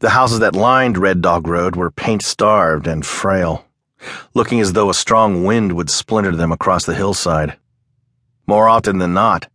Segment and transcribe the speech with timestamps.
[0.00, 3.66] The houses that lined Red Dog Road were paint starved and frail,
[4.32, 7.58] looking as though a strong wind would splinter them across the hillside.
[8.46, 9.48] More often than not,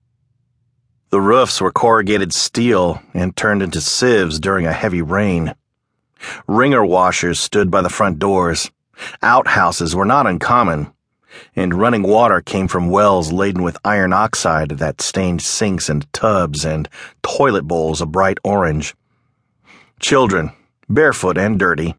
[1.09, 5.55] the roofs were corrugated steel and turned into sieves during a heavy rain.
[6.47, 8.69] Wringer washers stood by the front doors.
[9.23, 10.93] Outhouses were not uncommon,
[11.55, 16.63] and running water came from wells laden with iron oxide that stained sinks and tubs
[16.63, 16.87] and
[17.23, 18.93] toilet bowls a bright orange.
[19.99, 20.51] Children,
[20.89, 21.95] barefoot and dirty,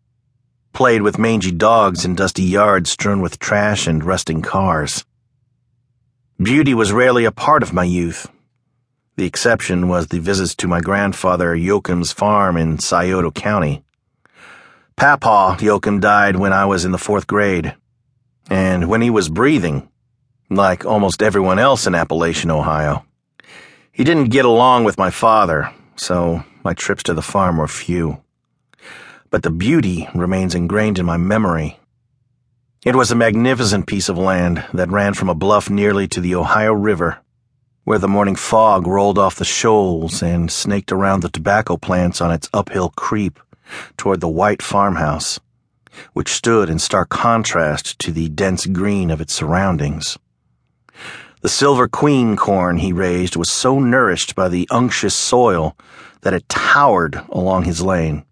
[0.73, 5.05] played with mangy dogs in dusty yards strewn with trash and rusting cars.
[6.39, 8.31] Beauty was rarely a part of my youth.
[9.17, 13.83] The exception was the visits to my grandfather Yoakim's farm in Scioto County.
[14.97, 17.75] Papa Yoakim died when I was in the fourth grade,
[18.51, 19.89] and when he was breathing,
[20.51, 23.07] like almost everyone else in Appalachian, Ohio.
[23.91, 28.23] He didn't get along with my father, so my trips to the farm were few.
[29.31, 31.79] But the beauty remains ingrained in my memory.
[32.85, 36.35] It was a magnificent piece of land that ran from a bluff nearly to the
[36.35, 37.19] Ohio River
[37.87, 42.33] where the morning fog rolled off the shoals and snaked around the tobacco plants on
[42.33, 43.39] its uphill creep
[43.97, 45.39] toward the white farmhouse,
[46.13, 50.19] which stood in stark contrast to the dense green of its surroundings.
[51.47, 55.77] The silver queen corn he raised was so nourished by the unctuous soil
[56.23, 58.25] that it towered along his lane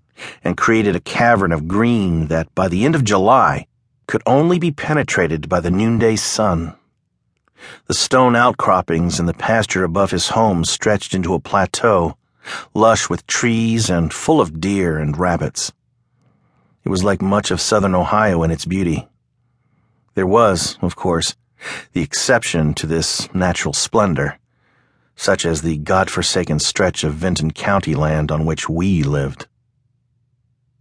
[0.43, 3.69] and created a cavern of green that by the end of July
[4.09, 6.75] could only be penetrated by the noonday sun.
[7.87, 12.17] The stone outcroppings in the pasture above his home stretched into a plateau,
[12.75, 15.73] lush with trees and full of deer and rabbits.
[16.83, 19.07] It was like much of southern Ohio in its beauty.
[20.15, 21.37] There was, of course,
[21.93, 24.39] the exception to this natural splendor,
[25.17, 29.47] such as the god-forsaken stretch of Vinton County land on which we lived.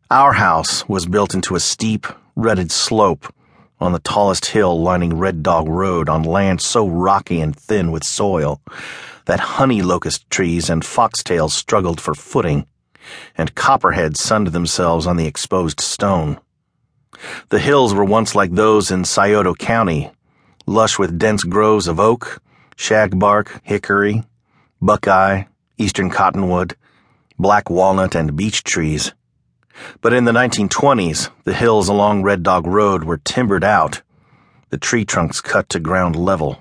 [0.10, 3.34] Our house was built into a steep, rutted slope
[3.80, 8.04] on the tallest hill lining Red Dog Road on land so rocky and thin with
[8.04, 8.62] soil
[9.26, 12.66] that honey locust trees and foxtails struggled for footing,
[13.38, 16.40] and copperheads sunned themselves on the exposed stone.
[17.50, 20.12] The hills were once like those in Scioto County,
[20.66, 22.42] lush with dense groves of oak,
[22.76, 24.24] shagbark, hickory,
[24.82, 25.44] buckeye,
[25.78, 26.76] eastern cottonwood,
[27.38, 29.14] black walnut, and beech trees.
[30.02, 34.02] But in the 1920s, the hills along Red Dog Road were timbered out,
[34.70, 36.60] the tree trunks cut to ground level.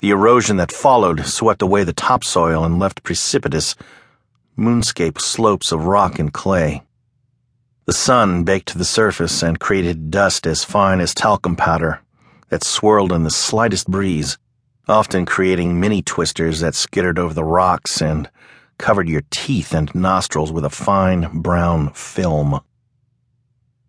[0.00, 3.74] The erosion that followed swept away the topsoil and left precipitous,
[4.56, 6.82] moonscape slopes of rock and clay.
[7.86, 12.01] The sun baked the surface and created dust as fine as talcum powder
[12.52, 14.36] that swirled in the slightest breeze,
[14.86, 18.28] often creating mini twisters that skittered over the rocks and
[18.76, 22.60] covered your teeth and nostrils with a fine brown film.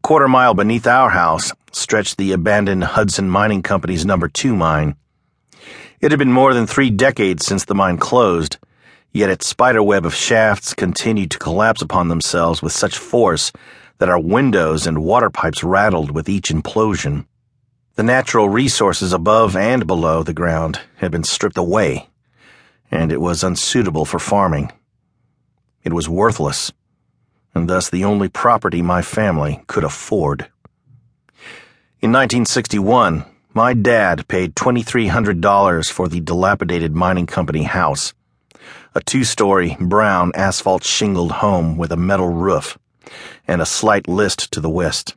[0.01, 4.95] Quarter mile beneath our house stretched the abandoned Hudson Mining Company's number two mine.
[5.99, 8.59] It had been more than three decades since the mine closed,
[9.11, 13.51] yet its spiderweb of shafts continued to collapse upon themselves with such force
[13.97, 17.25] that our windows and water pipes rattled with each implosion.
[17.95, 22.09] The natural resources above and below the ground had been stripped away,
[22.89, 24.71] and it was unsuitable for farming.
[25.83, 26.71] It was worthless,
[27.53, 30.47] and thus the only property my family could afford.
[32.01, 38.15] In 1961, my dad paid $2,300 for the dilapidated mining company house,
[38.95, 42.75] a two story, brown, asphalt shingled home with a metal roof
[43.47, 45.15] and a slight list to the west.